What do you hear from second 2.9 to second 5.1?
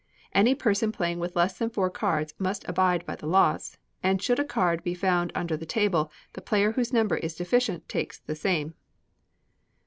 by the loss; and should a card be